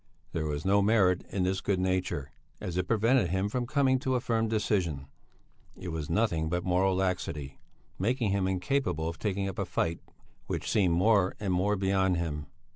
There 0.31 0.47
was 0.47 0.65
no 0.65 0.81
merit 0.81 1.23
in 1.29 1.43
this 1.43 1.61
good 1.61 1.79
nature, 1.79 2.31
as 2.59 2.75
it 2.75 2.87
prevented 2.87 3.27
him 3.27 3.49
from 3.49 3.67
coming 3.67 3.99
to 3.99 4.15
a 4.15 4.19
firm 4.19 4.47
decision; 4.47 5.05
it 5.77 5.89
was 5.89 6.09
nothing 6.09 6.49
but 6.49 6.63
moral 6.63 6.95
laxity, 6.95 7.59
making 7.99 8.31
him 8.31 8.47
incapable 8.47 9.07
of 9.07 9.19
taking 9.19 9.47
up 9.47 9.59
a 9.59 9.63
fight 9.65 9.99
which 10.47 10.67
seemed 10.71 10.95
more 10.95 11.35
and 11.39 11.53
more 11.53 11.75
beyond 11.75 12.17
him. 12.17 12.47